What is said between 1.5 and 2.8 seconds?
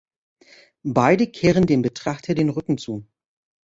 dem Betrachter den Rücken